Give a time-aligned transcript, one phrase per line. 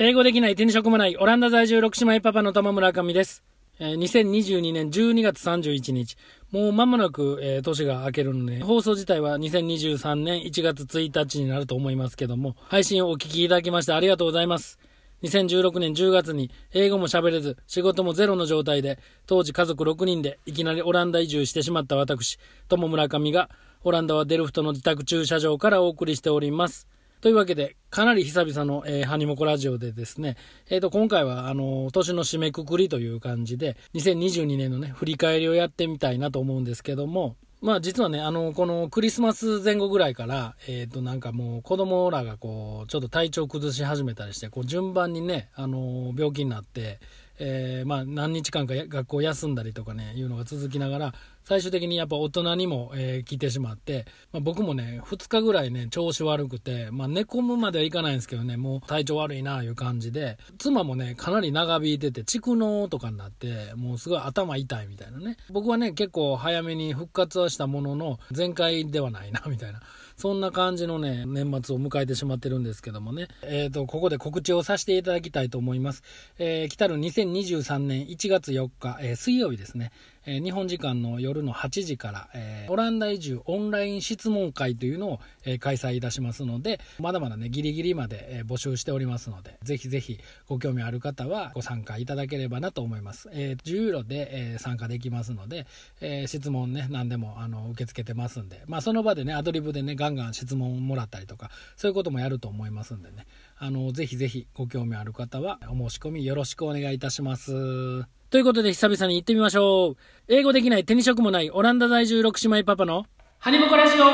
[0.00, 3.42] 英語できない手に職もないオランダ在住6姉妹パパの玉村上です。
[3.80, 6.16] えー、2022年12月31日。
[6.52, 14.78] もう間もなく、えー、年が明けるので、放送自体は2023年1月1日になると思いますけども、配信をお聞きいただきましてありがとうございます。
[15.24, 22.38] 2016年10月に英語も喋れず、仕事もゼロの状態で、当時家族6人でいきなりオランダ移住してしまった私、
[22.68, 23.50] 友村上が、
[23.82, 26.86] オランダはデルフトの自宅駐車場からお送りしております。
[27.20, 30.36] というわけで、かなり久々の、えー、ハニモコラジオでですね、
[30.70, 47.00] えっ、ー、と、今回は、あの、年の締めくくりという感じで、2022年のね、振り返りをやってみたいなと思うんですけども、まあ実はね、あの、このクリスマス前後ぐらいから、えっ、ー、となんかもう子供らがこう、ちょっと体調崩し始めたりして、こう順番にね、あの、病気になって、
[47.38, 51.14] えー、まあ何日間か学校休んだりとかね、いうのが続きながら、
[51.48, 65.38] 最終的にやっぱ大人にも、えー、来てしまって、まあ、僕もね、2日ぐらいね、調子悪くて、まあ、寝込むまではいかないんですけどね、もう体調悪いなあ、いう感じで、妻もね、かなり長引いてて、蓄膿とかになって、もうすごい頭痛いみたいなね。
[65.50, 69.80] 僕はね、結構早めに復活はしたものの、全開ではないな、みたいな。
[70.18, 73.28] そんな感じのね、年末を迎えてしまってるんですけどもね。
[73.42, 76.02] えっ、ー、と、ここで告知をさせていただきたいと思います。
[76.40, 79.92] えー、来たる2023年1月4日、えー、水曜日ですね。
[80.30, 93.30] え日本時間の夜の8時から、えオランダ移住オンライン質問会というのを、え開催いたしますので、まだまだね、ギリギリまで、え募集しておりますので、ぜひぜひご興味ある方はご参加いただければなと思います。
[93.32, 95.66] え10ユーロで、え参加できますので、
[96.02, 103.26] え質問ね、何でもあの受け付けてますんで、まあその場でね、アドリブでね、ガンガン質問もらったりとか、そういうこともやると思いますんでね、
[103.56, 108.17] あの、ぜひぜひご興味ある方はお申し込みよろしくお願いいたします。
[108.30, 109.96] ということで久々に行ってみましょう。
[110.28, 113.06] 英語できない手に職もないオランダ在住6姉妹パパの
[113.38, 114.04] ハニモコラジオ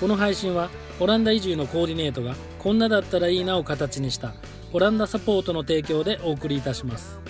[0.00, 0.68] この配信は
[0.98, 4.34] オランダ移住のコーディネートがこんなだったらいいなを形にした
[4.72, 7.20] オランダサポートの提供でお送りいたします。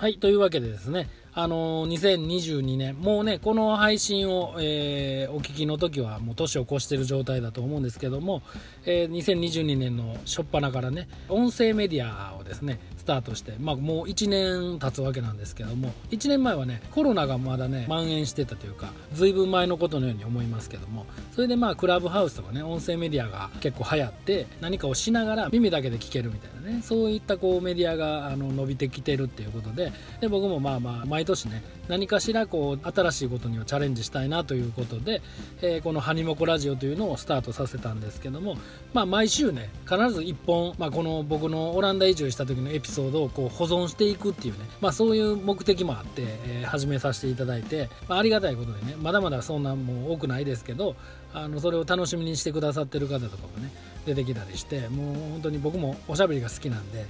[0.00, 8.42] はい、というわけでですね、あのー、2022年、もうね、この配信を、えー、お聞きの時はもう年を越している状態だと思うんですけども、
[8.84, 35.20] えー、2022年の初っ端からね、音声メディアをですね、スタートして、まあ、もう1年経つわけなんですけども1年前はねコロナがまだね蔓延してたというか随分前のことのように思いますけどもそれでまあクラブハウスとかね音声メディアが結構流行って何かをしながら耳だけで聞けるみたいなねそういったこうメディアがあの伸びてきてるっていうことでで僕もまあまあ毎年ね何かしらこう新しいことにはチャレンジしたいなということで、
[35.60, 38.56] えー、この「ハニモコラジオ」というのをスタートさせたんですけども
[38.94, 50.96] まあ毎週ね必ず1本、まあ、この僕のオランダ移住した時のエピソードをこう保存していくっていうね、まあ、そういう目的もあって、えー、始めさせていただいて、まあ、ありがたいことでねまだまだそんなもう多くないですけど
[51.34, 53.70] あのそれを楽しみにしてくださってる方とかもね
[54.06, 57.04] 出てきたりしてもう本当に僕もおしゃべりが好きなんで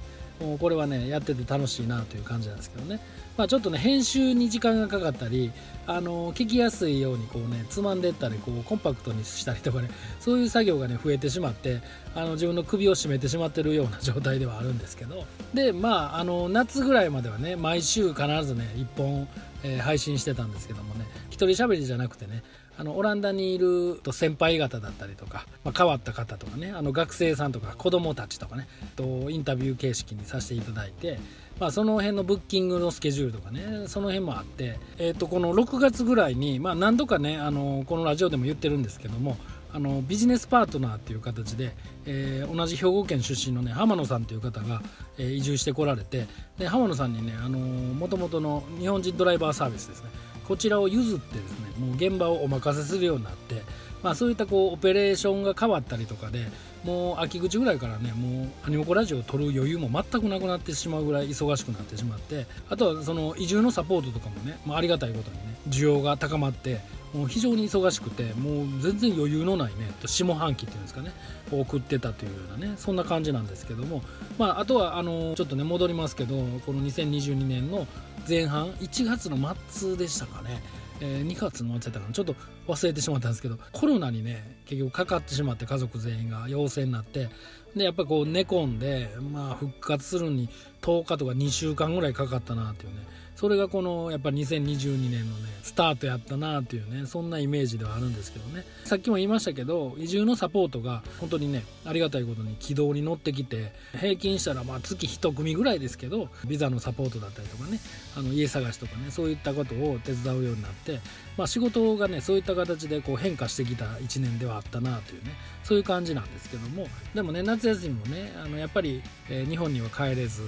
[0.58, 3.00] これはねやってて楽しいなという感じなんですけどね、
[3.36, 5.52] まあ、ちょっとね編集に時間がかかったり
[5.86, 11.82] あの聞きやすいようにこうねつまんでったりこうコンパクトにしたりとかねそういう作業がね増えてしまって
[12.14, 15.24] あの自分の首を絞めてしまってるような状態ではあるんですけど。
[15.54, 19.28] でまああの夏ぐらいまではね毎週必ずね1本、
[19.62, 22.42] えー、配信してたんですけどもね一人喋りじゃなくてね
[22.80, 31.18] あのオランダにいると先輩方だったりとか、まあ、変わった方とかねあの学生さんとか子供たちとかねとインタビュー形式にさせていただいて、
[31.58, 39.36] まあ、その辺のブッキングのスケジュールとかねその辺もあって、えー、とこの6月ぐらいに、まあ、何度かねあのこのラジオでも言ってるんですけども
[39.72, 41.74] あのビジネスパートナーっていう形で、
[42.06, 44.82] えー、同じ兵庫県出身のね浜野さんという方が、
[45.18, 46.26] えー、移住してこられて
[46.58, 50.10] で浜野さんにねもともとの日本人ドライバーサービスですね
[50.46, 53.62] こちらを譲ってですねもう現場をお任せするようになって、
[54.02, 56.46] まあ、そういったこうオペレーションが変わったりとかで
[56.84, 66.80] もう秋口ぐらいからねもうアニモコラジオを撮る余裕も全くなくなってしまうぐらい忙しくなってしまってあとはその移住のサポートとかもね、まあ、ありがたいことにね需要が高まって
[67.14, 71.12] もう非常に忙しくてもう全然余裕のないね下半期っていうんですかね
[71.50, 74.02] 送ってたというようなねそんな感じなんですけども
[74.38, 77.86] まああとはあのちょっとね戻りますけどこの2022年の
[78.28, 79.36] 前半1月の
[79.68, 80.62] 末でしたかね、
[81.00, 82.36] えー、2月の末やったかなちょっと
[82.68, 87.28] 忘れてしまったんですけどコロナにね結局かかってしまって家族全員が陽性になって
[87.74, 90.48] でやっぱこう寝込んで、まあ、復活するのに
[90.82, 93.00] 10日とか2週間ぐらいかかったなっていうね
[93.40, 98.66] それがこのやっぱり2022年のねスタートやったなっていうねそんなイメージではあるんですけどね。
[98.84, 107.80] さっきも言いましたけど移住のサポートが本当にねありがたいことに軌道に乗ってきて平均したらまあ月1組ぐらいですけどビザのサポートだったりとかね
[108.14, 111.00] あの家探しとかねそういったことを手伝うようになって、
[111.38, 115.30] まあ、仕事がねそういった形でこう変化してきた1年ではあったなというね
[115.64, 116.88] そういう感じなんですけども。
[117.14, 120.42] でもね夏休みもねあのやっぱり、え、日本には帰れず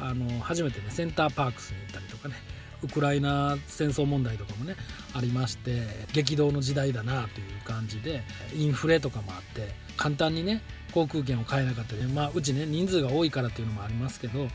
[0.00, 2.34] あの初めてねセンターパークスに行ったりとかね
[2.82, 4.76] ウクライナ戦争問題とかもね
[5.14, 5.82] ありまして
[6.12, 8.22] 激動の時代だなという感じで
[8.54, 10.62] インフレとかもあって簡単にね
[10.92, 14.48] 航空券を買えなかったり、まあ、うちね人数が多いからっていうのもありますけど、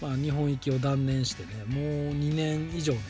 [0.00, 3.00] まあ、日本行きを断念してねもう2年以上ね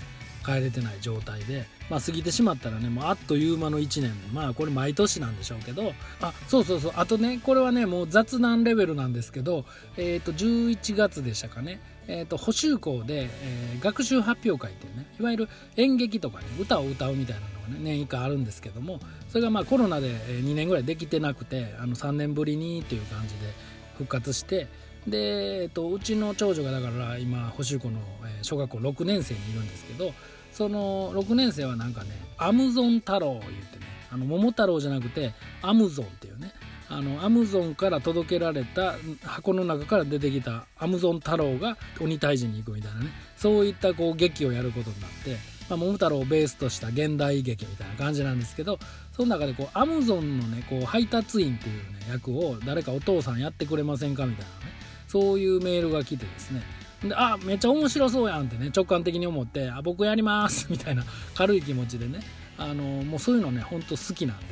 [0.47, 9.65] 帰れてない状態で、まあ、過ぎてしまったらねもうあっという間の1年まあこれ毎年なんでしょうけどあそうそうそうあとねこれはねもう雑談レベルなんですけど
[9.97, 23.53] えっ、ー、と11月でしたかねえーと、補修校で、えー、学習発表会っていうねいわゆる演劇とかね歌を歌うみたいなのがね年以下あるんですけどもそれがまあコロナで2年ぐらいできてなくてあの3年ぶりにっていう感じで
[23.99, 24.69] 復活して
[25.07, 28.01] で、えーと、うちの長女がだから今補修校の
[28.43, 30.13] 小学校6年生にいるんですけど
[30.57, 36.51] その6年生はなんかねアムゾン太郎言ってねあの桃太郎じゃなくてアムゾンっていうね
[36.89, 45.37] あのアムゾンから届けられた箱の中から出てきたアムゾン太郎が鬼退治に行くみたいなねそういったこう劇をやることになって、
[45.69, 48.79] まあ、桃太郎をベースとした現代劇みたいな感じなんですけど
[49.13, 54.73] その中でこうアムゾンのねこう配達員っていう、ね、役を誰かお父さんやってくれませんかみたいなね
[55.07, 56.63] そういうメールが来てですね
[57.03, 61.05] であめっちゃ面白そうやんってね直感的に思ってあ僕やります みたいな
[61.35, 62.21] 軽い気持ちでね
[62.59, 64.45] あのもうそういうのねほんと好きなんで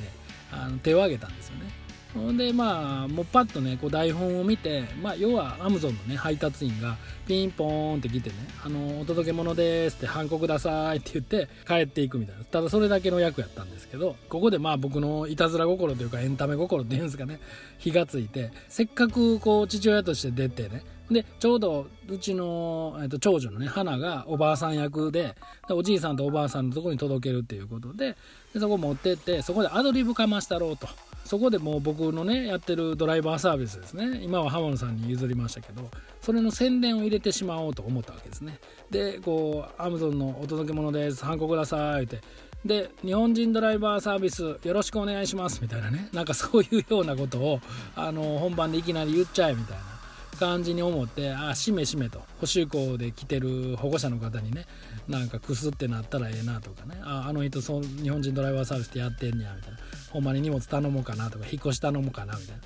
[0.52, 1.84] あの手を挙げたんですよね。
[2.14, 6.96] ほんでまあもうパッとねこう台本を見て、まあ、要はアマゾンのね配達員が
[7.26, 12.44] ピンポーンって来てね「あのお届け物です」って「ハンコください」って言って帰っていくみたいな。
[12.44, 17.40] ただそれだけの役やったんですけどここでまあ僕のいたずら心というかエンタメ心っていうんですかね。
[17.78, 20.84] 火がついてせっかくこう父親として出てね。
[21.10, 25.34] でちょうどうちの、えっと、長女のね花がおばあさん役で
[25.68, 28.16] おじいさんとおばあさんのとこに届けるっていうことで
[28.54, 30.88] でそこ持ってってそこでアドリブかましたろうと。
[31.24, 34.20] そこでもう僕のねやってるドライバーサービスですね。
[34.22, 35.90] 今は浜野さんに譲りましたけど
[36.20, 38.58] それの宣伝を入れてしまおうと思ったわけですね。
[38.90, 41.24] でこうアマゾンのお届け物です。
[41.24, 42.20] ハンコくださいって。
[42.64, 45.60] で日本人ドライバーサービスよろしくお願いします。
[45.60, 46.08] みたいなね。
[46.12, 47.60] なんかそういうようなことを
[47.94, 49.93] あの本番でいきなり言っちゃえみたいな。
[50.34, 54.66] 感じに思ってあしめしめと補修校で来てる保護者の方にね
[55.08, 59.78] なんかクスってなったらええなとかねああの人そ日本人ドライバーサービスってやってんねやみたいな。
[60.14, 62.56] ほんまに荷物頼もうかなとか引っ越し頼もうかなみたい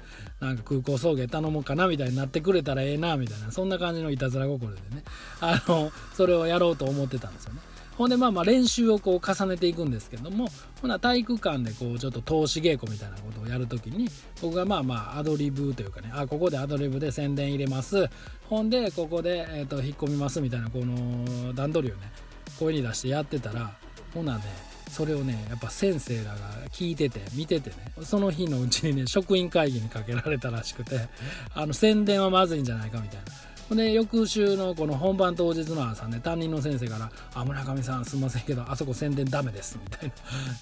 [0.41, 0.49] な。
[0.49, 3.51] なんか空港送迎頼もうかなみたいになってくれたらええなみたいな。
[3.51, 5.03] そんな感じのいたずら心でね。
[5.41, 7.61] あのそれをやろうと思ってたんですよね。
[7.99, 10.49] ほんでまあまあ練習をこう重ねていくんですけども
[10.81, 14.09] ほな体育館でこうちょっと投資稽古みたいなことをやるときに
[14.41, 18.09] 僕がまあまあアドリブというかねあここでアドリブで宣伝入れます。
[18.49, 22.11] ほんでここで、えー、と引っ込みますみたいなこの段取りをね
[22.59, 23.77] 声に出してやってたら
[24.15, 24.45] ほなね
[24.91, 26.39] それをねやっぱ先生らが
[26.71, 31.09] 聞いてて見ててねその日のうちにね職員会議にかけられたらしくて
[31.53, 33.58] あの宣伝はまずいんじゃないかみたいな。
[33.77, 40.13] で翌週のこの本番当日の朝ね担任の先生から「あ村上さんすいませんけどあそこ宣伝ダメです」みたい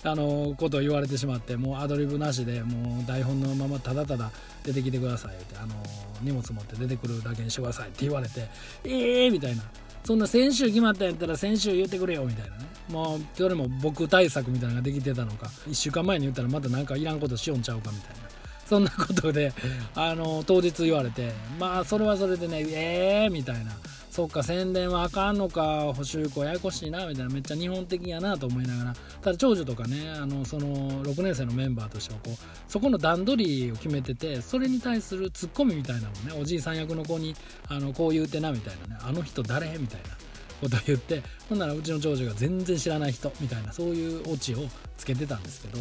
[0.03, 4.31] な あのことを言われてしまってもうアドリブなしでもう台本のままただただ
[4.65, 5.75] 出てきてくださいってあの
[6.23, 8.49] 荷物持って出てくるだけにしてくださいって言われて
[8.85, 9.63] 「ええー!」みたいな。
[10.05, 18.26] そんな先週決まったんやったら先週言ってくれよみたいなねもうそれも僕対策みたいなのができてたのか1週間前に言ったらまた何かいらんことしよんちゃうかみたいな
[18.69, 19.53] そんなことで
[19.95, 23.73] あの当日言われてまあそれはそれでねええー、みたいな。
[24.17, 27.31] そっか宣伝はあかんのか補修校ややこしいなみたいな。
[27.31, 28.95] めっちゃ日本的やなと思いながら。
[29.21, 37.37] ただ長女とかねあのその6年生のメンバーとしてはこうそこの段取りを決めててそれに対するツッコミみたいなのをねおじいさん役の子に
[37.69, 39.01] あのこう言うてなみたいなね。
[39.03, 39.69] あの人誰？
[39.77, 40.17] みたいな。
[40.63, 44.59] こと言ってほんならうちの長女が全然知らない人みたいなそういうオチを
[44.97, 45.79] つけてたんですけど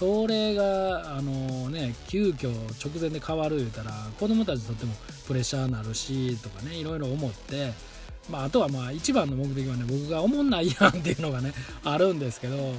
[0.00, 2.48] それがあのね急遽
[2.82, 4.94] 直前で変わる言うたら子供たちにとっても
[5.26, 7.72] プレッシャーになるしとかねいろいろ思って
[8.30, 11.52] まあ、あとはまあ一番の目的はね僕が思んないやんっていうのがね
[11.84, 12.76] あるんですけどもうねも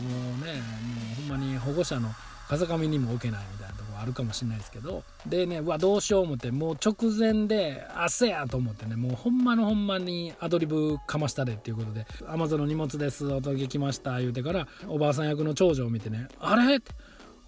[1.14, 2.10] うほんまに保護者の
[2.48, 16.92] 風上にも置けないみたいなとこあるかもしれないですけどでねうわどうしよう思ってもう直前であせやと思ってねもうほんまのほんまにアドリブかましたでっていうことで「アマゾンの荷物ですお届け来ました」言うてからおばあさん役の長女を見てね「あれ?」って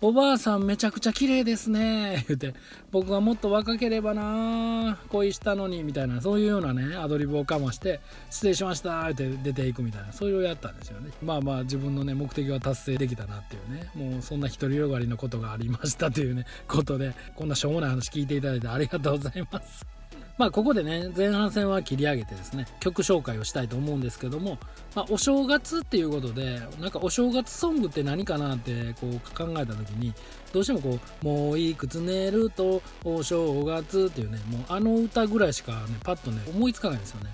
[0.05, 2.25] おばあさんめちゃくちゃ綺麗ですね。
[2.27, 2.53] 言うて
[2.91, 11.11] 僕はもっと若ければな恋したのにみたいなそういうようなねアドリブをかまして失礼しましたって出ていくみたいなそういうをやったんですよね。
[11.23, 13.91] まあまあ自分のね目的は達成できたなっていうね。
[13.95, 19.92] もうそんな独りよがりのことがありましたというねことでこんなしょうもない話聞いていただいてありがとうございます。
[20.37, 24.57] まあここでね前半戦は切り上げてですね曲紹介をしたいと思うんですけども、
[24.95, 30.13] まあ、お正月っていうことでなんかお正月ソングって何かなってこう考えた時に
[30.51, 37.33] どうしてもこう「もういくつ寝るとお正月」っていうねもうあの歌ぐらいしかねパッとね思いつかないんですよね。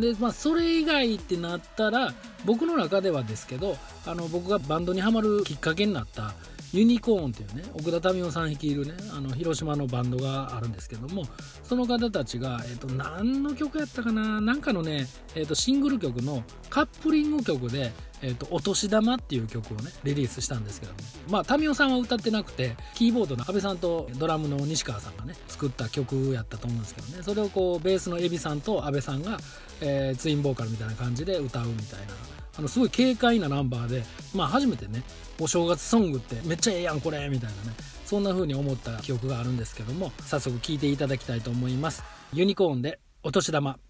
[0.00, 2.12] でまあそれ以外ってなったら
[2.44, 3.76] 僕の中ではですけど
[4.06, 6.34] あの僕がバンドにはまるきっかけになった
[6.72, 11.24] ユニコーンっていうね奥田民生さん率いるねあの広島のバンドがあるんですけども
[11.64, 17.92] その方たちが、えーと、何の曲やったかななんかのね、えーと、シングル曲のカップリング曲で
[18.22, 20.98] 「えーと、お年玉」っていう曲をねリリースしたんですけども。
[21.28, 27.22] まあ民生さんは歌ってなくてキーボードの阿部さんとドラムの西川さんがね作った曲やったと思うんですけどね。
[27.22, 29.38] それをこうベースの海老さんと阿部さんが、
[29.80, 32.14] えー、ツインボーカルみたいな感じで歌うみたいな。
[32.58, 35.02] あのすごい軽快なナンバーでまあ初めてね
[35.38, 37.76] お正月ソングってめっちゃええやんこれみたいなね。
[38.04, 42.02] そんな風に思った記憶があるんですけども早速聴いていただきたいと思います。
[42.32, 43.89] ユニコーンでお年玉。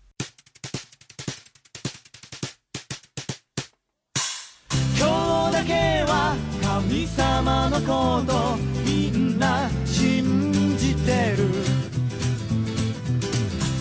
[6.91, 11.47] 神様のことみんな信じてる。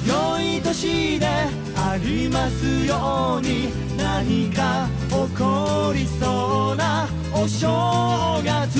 [0.08, 1.26] 良い年で
[1.76, 8.80] ありますように何か起こりそうなお正月。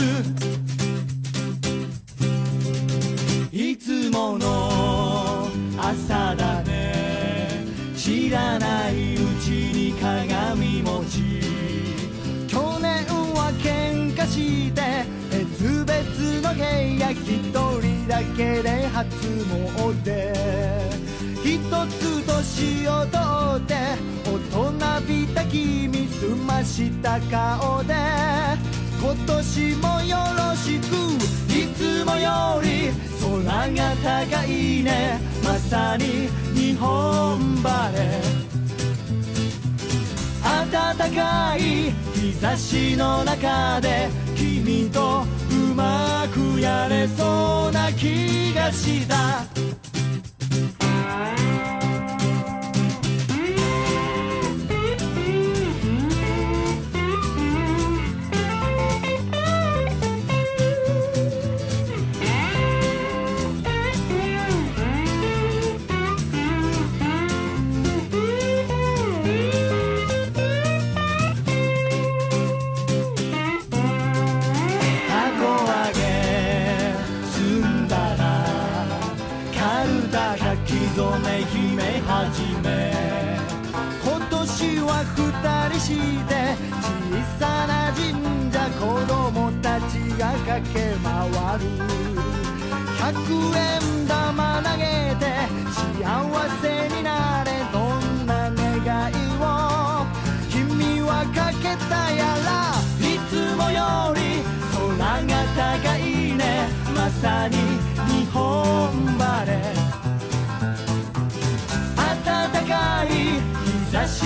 [3.52, 7.66] いつもの朝だね。
[7.98, 11.29] 知らないうちに鏡餅
[14.40, 14.82] して
[15.30, 15.88] 別々
[16.42, 16.62] の部
[17.00, 19.06] 屋一人だけで初
[19.76, 20.00] 詣。
[21.44, 21.48] 一
[21.88, 23.18] つ年を取
[23.58, 23.76] って
[24.26, 27.94] 大人びた君澄ました顔で。
[29.02, 30.92] 今年もよろしく
[31.50, 32.92] いつもより
[33.22, 35.20] 空が高いね。
[35.44, 38.40] まさに日本晴れ。
[40.72, 49.69] 暖かい日差しの中で君とうまくやれそうな気がした。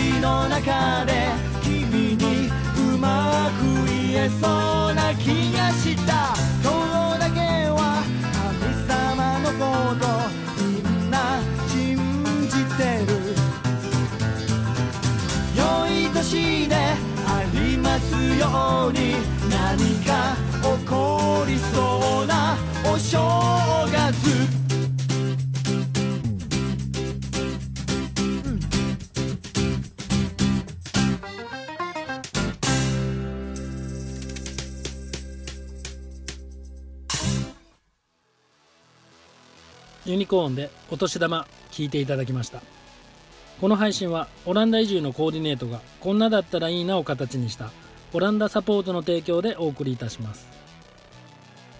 [0.03, 1.43] 日差しの中で
[3.03, 6.33] まく言えそうな気がした。
[6.63, 6.72] 今
[7.15, 8.39] 日だけは神
[8.88, 9.63] 様のこ
[10.00, 10.03] と
[10.63, 11.15] みんな
[11.67, 11.98] 信
[12.48, 13.12] じてる。
[15.53, 19.15] 良い年でありますように
[19.50, 19.60] 何
[20.05, 22.55] か起こりそうな
[22.86, 23.17] お正
[23.57, 23.62] 月
[40.13, 42.62] ユニコーンでお年玉聞いていただきました。
[43.60, 47.72] この配信はオランダ移住のコーディネートがこんなだったらいいなを形にした
[48.13, 50.48] オランダサポートの提供でお送りいたします。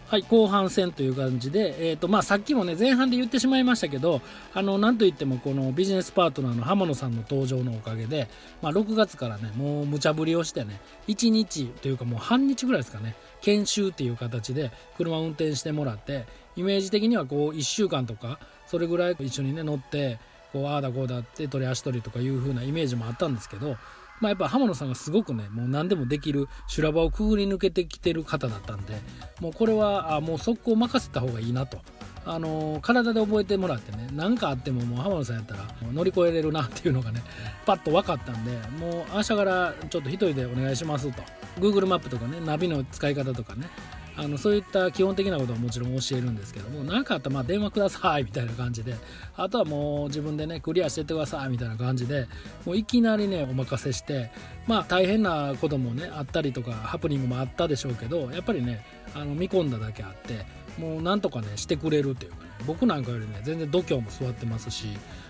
[0.08, 4.22] はい後半戦という感じで、えーとまあ、さっきもね前半で言ってしまいましたけど
[4.54, 8.28] あのなんといってもこのビジネスパートナーの浜野さんの登場のおかげで、
[8.62, 16.26] まあ、6月からねもう無茶ぶりをしてね1日というかもう半日ぐらいですかね研修っていう形で車を運転してもらって
[16.56, 20.20] イメージ的にはこう1週間とかそれぐらい一緒にね乗って
[20.52, 23.78] こうああだこうだって取り足取りとかいう風なイメージもあったんですけど
[24.24, 28.94] まあ、やっぱ浜野さんがすごくねもう何でもできる修羅場をくぐり抜けてきてる方だったんで
[29.42, 31.80] もうこれはあもう速攻任せた方がいいなと。
[32.26, 37.22] あの体で覚えてもらってね何かあってももう浜野さんやったら乗り越えれるなっていうのがね
[37.66, 41.22] パッと分かったんでもう明日からちょっと一人でお願いしますと
[41.60, 43.68] Google マップとかねナビの使い方とかね
[44.16, 48.96] あのそういった基本的なことはもちろん教えるんですけども何かあったらまあ電話くださいみたいな感じで
[49.36, 52.28] あとはもう自分でねクリアしてってくださいみたいな感じで
[52.66, 54.32] もういきなりねお任せして
[54.68, 60.46] まあ大変なこともねあったりとかハプニングもあったでしょうけどやっぱりねあの見込んだだけあって
[60.78, 64.88] もうなんとかねしてくれるっていうかね僕なんかよりね全然度胸も座ってますし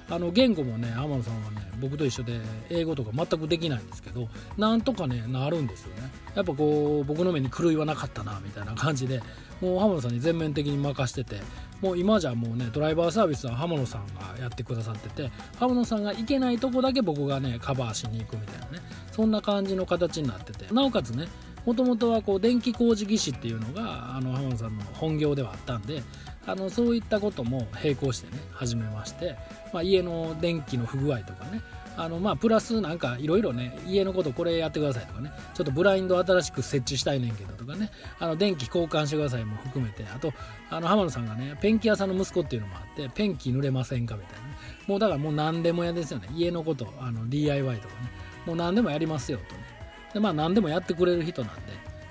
[0.10, 6.12] あの言語もね天野さんはね僕と一緒で英語とか全くできないんですけどなんとかねなるんですよね。
[6.36, 9.22] やっぱこう僕の目に狂いはなかったなみたいな感じで
[9.62, 11.42] もう浜野さんに全面的に任してて
[11.82, 18.80] もう今じゃもうねドライバーサービスは浜野さんがやってくださってて浜野さんが行けないとこだけ僕がねカバーしに行くみたいなね
[19.12, 21.28] そんな感じの形になっててなおかつね
[21.66, 26.04] もともとはこう電気工事技師っていうのがあの浜野さんの本業ではあったんで
[26.46, 29.38] あのそういったことも並行してね始めまして、
[29.72, 31.62] まあ、家の電気の不具合とかね
[31.96, 40.34] あのまあプラスなんかいろいろね家のことこれやってくださいとかねちょっとブラインド新しく設置したいねんけどとかねあの電気交換してくださいも含めてあと
[40.70, 44.54] あの浜野さんがねペンキ屋さんの息子っていうのもあってペンキ塗れませんかみたいなね。
[44.88, 46.28] もうだからもう何でも嫌ですよね。
[46.36, 48.12] 家のことあの DIY とかね。
[48.46, 49.62] もう何でもやりますよとね。
[50.14, 51.62] でまあ何でもやってくれる人なんで、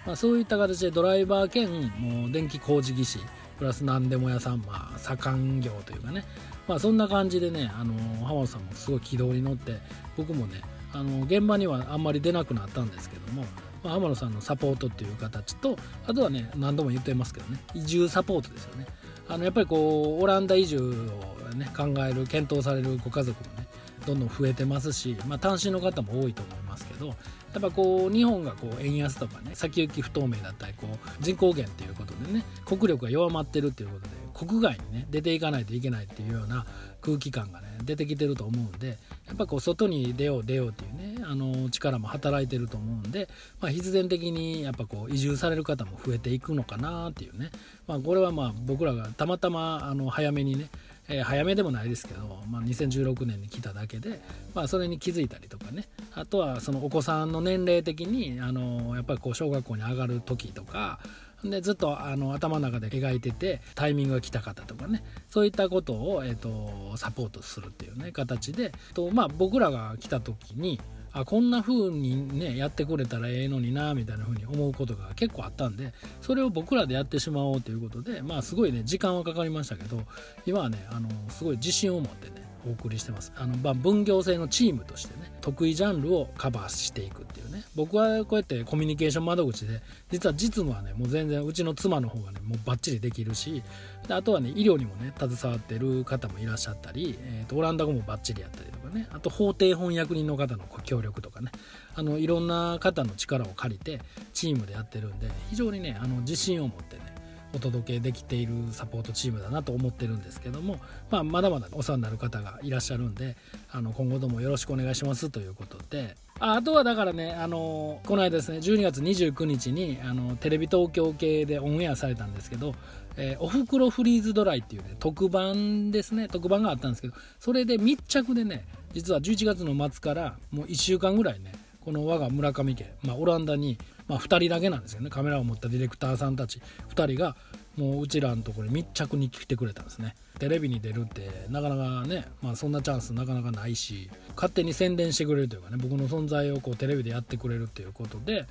[0.07, 3.19] まあ、そういった形でドライバー兼もう電気工事技師
[3.63, 6.25] プラス何でも屋さんまあ左官業というかね。
[6.67, 7.95] まあそんな感じでねあの
[8.27, 9.79] 浜田さんもすごい軌道に乗って
[10.17, 13.45] 僕もねあの現場にはあんまり出なくなったんですけども、
[13.85, 15.77] まあ、浜野さんのサポートっていう形と
[16.09, 18.87] あとはね何度も言ってますけどね移住サポートですよね。
[19.29, 23.69] あのやっぱりこうオランダ移住をね考える検討されるご家族もね
[24.07, 27.15] どんどん増えてますし、まあ、単身の方も多いと思いますけどや
[27.59, 32.45] っぱこう日本がこう円安とかね先行き不透明だったりこう人口減っていうでね。
[32.65, 36.67] 国力が弱まってるっていうことで国外にね出ていかないといけないっていうような
[37.01, 43.29] 空気感がね出てきてると思うんでやっぱこう外に出よう出ようっていうねあの力も働いてると思うんで、
[43.61, 47.51] まあ、必然的にやっぱこう移住される方も増えていくのかなっていうね、
[47.87, 50.69] まあ、これはまあ僕らがたまたまあの早めにね
[51.09, 54.21] え、早めでもないですけど、まあ、2016年に来ただけで、
[54.55, 55.89] まあ、それに気づいたりとかね。
[56.15, 61.01] あとはそのお子さんの年齢的にあのやっぱりこう小学校に上がる時とか
[61.45, 65.03] でずっとあの頭の中で描いててタイミングが来た方とかね。
[65.29, 68.73] そういったことを、えーと、サポートするっていうね形で。
[68.95, 70.81] と、まあ、僕らが来た時に
[71.13, 80.03] あこんな風にねやってくれたらええのになみたいな風に思うことが結構あったんでそれを僕らでやってしまおうということでまあすごいね時間はかかりましたけど
[80.47, 83.33] 今はねあのすごい自信を持ってねお送りしてます。
[83.37, 87.63] あの、まあ、分業制のチームとしてね得意ジャンルをカバーしていくっていうね。
[87.75, 93.63] 僕はこうやってコミュニケーション窓口で実は実務はねもう全然うちの妻の方がねもうバッチリできるし
[94.07, 101.51] であとはね医療にもね携わってる方もいらっしゃったり、えーと、オランダ語もバッチリやったりとかねあと法廷翻訳人の方の協力とかね
[101.95, 104.01] あのいろんな方の力を借りて
[104.33, 107.12] チームでやってるんで非常にねあの自信を持ってね
[107.55, 110.79] お届けできているサポートチームだなと思ってるんですけども、
[111.11, 113.37] まあ、まだまだお世話になる方がいらっしゃるんで
[113.71, 122.75] あの今後ともよろしくお願いしますということでああとはだからねあのこの間ですね12月29日にあのテレビ東京系でオンエアされたんですけど
[123.17, 131.53] 「えー、おふくろフリーズドライ」っていうね特番ですね特番があったんですけどそれで密着でね実は11月の末からもう1週間ぐらいね
[131.85, 133.79] この我が村上家、まあ、オランダに
[134.13, 135.09] まあ、2人だけなんですよね。
[135.09, 136.61] カメラを持ったディレクターさんたち。
[136.95, 137.35] 2人が
[137.77, 140.15] もううちらのところに密着に来てくれたんですね。
[140.39, 148.47] テレビに出るってなかなかね、まあ、そんなチャンスなかなかないし勝手に宣伝してくれるというかね僕の存在をこうテレビでやってくれるっていうことで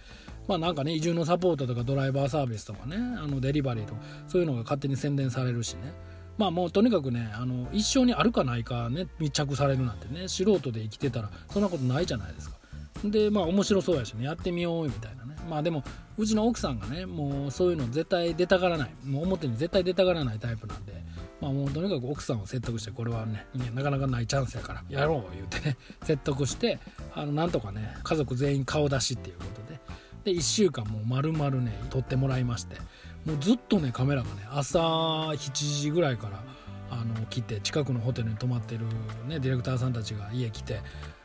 [0.47, 5.93] まあなんかね移住のサポートとかドライバーサービスとかねあのデリバリーとかそういうのが勝手に宣伝されるしね。
[6.37, 12.55] まあもうとにかくねあの一生にあるかないかね密着されるなんてね素人で生きてたらそんなことないじゃないですか。
[13.03, 15.30] でまあ面白そうやしねやってみようみたいなね。
[15.49, 15.83] まあでも
[16.17, 18.91] うちの奥さんがねもうそういうの絶対出たがらない。
[19.05, 21.03] もう表に絶対出たがらないタイプなんで
[21.41, 26.79] まあもうとにかく奥さんを説得してこれはねなかなかないチャンスやからやろう言うてね 説得して
[27.13, 29.79] あのなんとかね家族全員顔出しっていうことで
[30.23, 32.77] で1週間もう丸々ね撮ってもらいまして
[33.25, 36.43] もうずっとねカメラがね朝7時ぐらいから
[36.91, 38.85] あの来て近くのホテルに泊まってる、
[39.27, 40.81] ね、ディレクターさんたちが家来て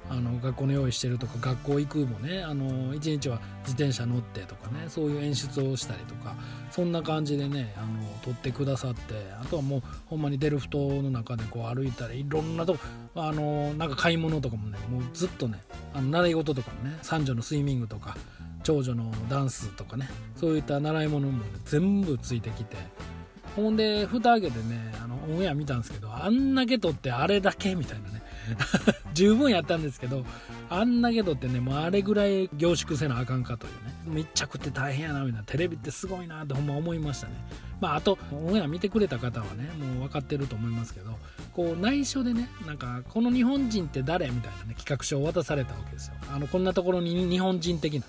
[0.08, 6.34] あの学校の用意してるとか学校行くもねあの1日は自転車乗ってとかねそういう演出をしたりとか
[6.70, 7.86] そんな感じでねあの
[8.22, 12.80] 撮ってくださってあとはもうほんまにデルフトの中でこう歩いたりいろんなとこ
[13.16, 15.60] あのなんか買い物とかもねもうずっとね
[15.94, 18.16] あの習い事とかもね三女のスイミングとか
[18.62, 22.76] 長女のダンスとかねそういった習い物も、ね、全部ついてきて
[23.56, 28.22] ほんで蓋開けてねあのオンエア見たんですけどあんだけ撮ってあれだけみたいなね。
[29.12, 30.24] 十分やったんですけど
[30.70, 33.96] あんだけ撮ってねもうあれぐらい凝縮せなあかんかというね。
[34.06, 35.42] 密着って大変やなみたいな。
[35.44, 37.32] テレビってすごいなってほんま思いましたね。
[37.80, 41.18] まああとオンエア見てくれた方はねもう分かってると思いますけど
[41.52, 46.14] こう内緒でねなんかこの日本人って誰みたいなね企画書を渡されたわけですよ。
[46.32, 48.06] あのこんなところに日本人的なね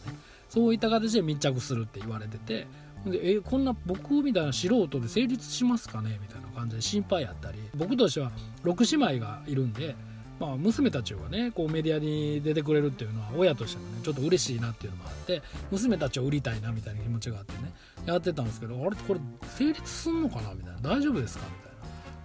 [0.50, 2.68] そういった形で密着するって言われてて
[3.06, 6.18] でえこんな僕みたいな素人で成立しますかね？
[6.22, 7.60] みたいな感じで心配やったり。
[7.76, 8.32] 僕としては
[8.64, 9.96] 6姉妹がいるんで、
[10.40, 17.72] まあ、娘たちがねこうメディアに出てくれるっていうのは親としてもねちょっと嬉しいなっていうのもあって娘たちを売りたいなみたいな気持ちがあってね
[18.06, 19.20] やってたんですけどあれこれ
[19.58, 20.54] 成立すんのかな？
[20.54, 20.82] みたいな。
[20.82, 21.46] 大丈夫ですか？
[21.46, 21.78] みたいな。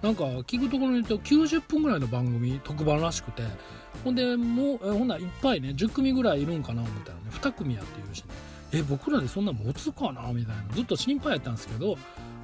[0.03, 3.45] なんか聞くところに言うと90分ぐらいの番組特番らしくて
[4.03, 6.83] ほんでもうえほんならいっぱいね10組ぐらいいるんかな？
[6.83, 7.27] みたいなね。
[7.31, 8.27] 2組やっていうしね。
[8.73, 11.97] え僕らでそんな持つかなみたいなずっと心配やったんですけど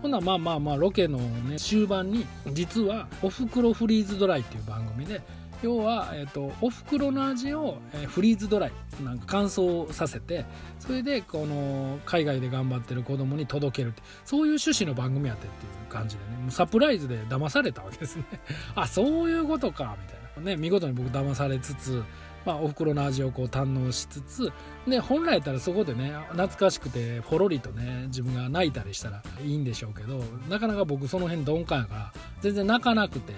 [0.03, 5.21] ほんなまあまあまあロケのね終盤に実は「おふくろフリーズドライ」っていう番組で
[5.63, 10.45] 要は、えーと、おふくろの味を、えー、フリーズドライなんか乾燥させて
[10.79, 18.25] それでこの海外で頑張ってる子供に届けるってそういう趣旨の番組やってっていう感じでねサプライズで騙されたわけですね。
[18.77, 20.53] あそういうことかみたいな。
[20.53, 22.05] ね見事に僕騙されつつ
[22.49, 24.53] まあ、おふくろの味をこう堪能しつつ
[24.87, 33.35] で本来やったらそこでね懐かしくてほろりとね自分が泣いたりしたらいいんでしょうけどなかなか僕その辺鈍感やから全然泣かなくて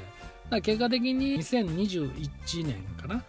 [0.62, 3.24] 結果的に2021年かな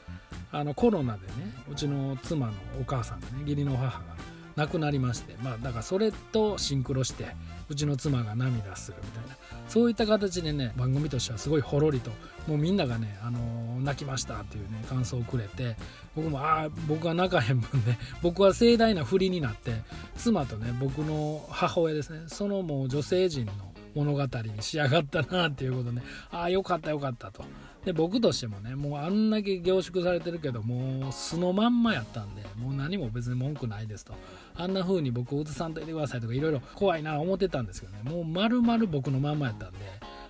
[0.52, 1.34] あのコロナでね
[1.72, 4.15] うちの妻のお母さんがね義理の母が
[4.56, 7.26] 亡くなりましてまあだからそれとシンクロして
[7.72, 9.38] うちの妻が涙するみたいな。
[9.70, 12.12] そういった形でね番組としてはすごいほろりと
[12.46, 15.78] もうみんながね、あのー、泣きましたっていうね感想をくれて
[16.14, 17.98] 僕もああ僕は泣かへん分ね。
[18.22, 19.82] 僕は盛大な振りになって
[20.18, 22.24] 妻とね僕の母親ですね。
[22.28, 23.54] そのもう女性陣の
[23.96, 27.46] 物語に仕上がったなっていうことねああよかったよかったと。
[27.86, 34.14] で僕としてもねもうあんだけ凝縮されてるけどもう素のまんまやったんでもう何も別に文句ないですと。
[34.62, 38.04] あんな風に僕を映さんといてくださいとかいろいろ怖いな思ってたんですけどね。
[38.04, 39.80] もう丸々僕のまんまやったんで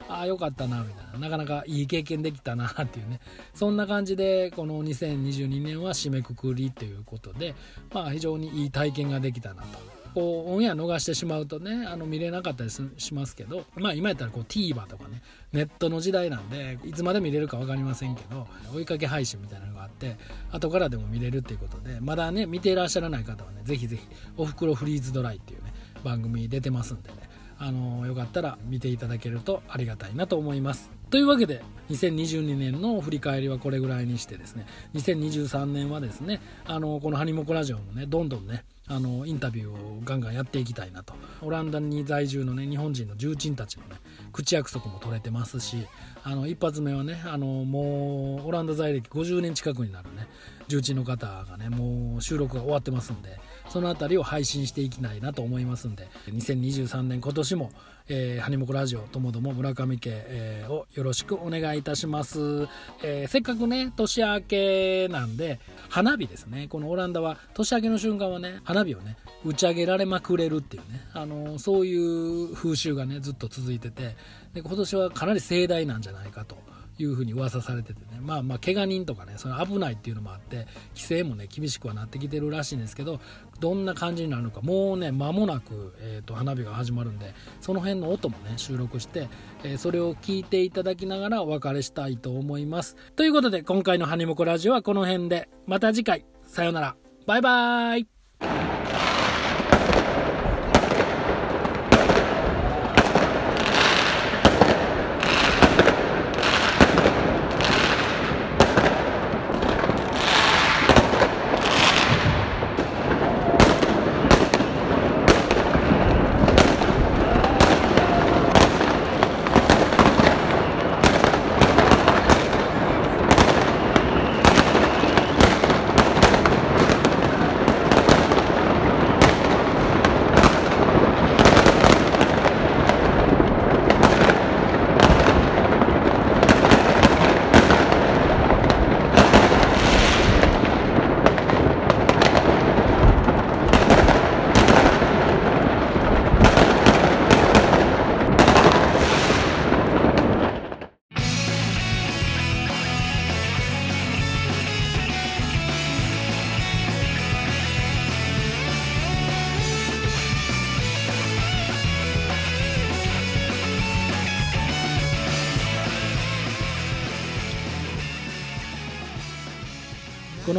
[0.08, 1.20] ああよかったなみたいな。
[1.20, 3.20] なかなかいい経験できたなっていうね。
[3.54, 7.56] そんな感じでこの2022年は締めくくりということで
[7.94, 10.01] まあ非常にいい体験ができたなと。
[10.14, 15.22] こうオンエア逃してしまうとねあの見れなかったりしますけどまあ今やったらこう TVer とかね
[15.54, 20.18] ネットの時代なんでいつまで見れるか分かりませんけど追いかけ配信みたいなのがあって
[20.52, 27.18] 後からでも見れるっていうことでまだね見ていらっしゃらない方はねぜひぜひ「おふくろフリーズドライ」っていうね番組出てますんでね
[27.58, 30.90] あのよかったら見ていただけるとありがたいなと思います。
[31.12, 41.14] というわけで2022年の振り返りはこれぐらいにしてですね2023年はですねあのこの「ハニモコラジオ」もねどんどんねあのインタビューをガンガンやっていきたいなと。
[41.42, 43.96] オランダに在住のね日本人の重鎮たちのね
[44.32, 45.88] 口約束も取れてますし
[46.24, 50.28] あの一発目はねあのもうオランダ在歴50年近くになるね
[50.72, 57.72] 重鎮の方がねもう収録が終わってますんでその辺りを配信していきたいなと思いますんで2023年今年も、
[58.08, 62.68] えー、ハニモコラジオともども村上家、えー、をよろしくお願いいたします、
[63.04, 66.68] えー、せっかくね年明けなんで花火ですね。
[66.70, 74.16] このオランダは年明けの瞬間はね花火をね打ち上げられまくれるっていうね、あのそういう風習がねずっと続いてて
[74.54, 76.58] で今年はかなり盛大なんじゃないかと
[77.02, 78.20] いうふうに噂されててね。
[78.22, 83.20] まあまあ怪我人とかねその危ないっていうのもあって規制もね厳しくはなってきてるらしいんですけど
[83.60, 89.30] どんな感じになるのかもうね間もなく、えーと、花火が始まるんでその辺の音もね収録して、
[89.64, 92.96] えー、それを聞いていただきながらお別れしたいと思います。
[93.16, 95.50] ということで今回の「ハニモコラジオ」はこの辺で。
[95.66, 96.26] また次回。
[96.44, 96.96] さよなら。
[97.26, 98.21] バイバーイ。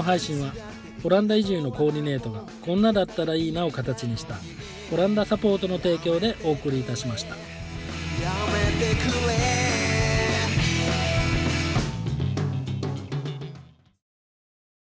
[0.02, 0.52] の配信は
[1.04, 4.34] オランダ移住のコーディネートがこんなだったらいいなを形にした
[4.92, 7.36] オランダサポートの提供でお送りいたしました。